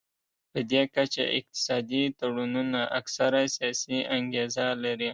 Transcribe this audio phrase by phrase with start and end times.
[0.51, 5.09] پدې کچه اقتصادي تړونونه اکثره سیاسي انګیزه لري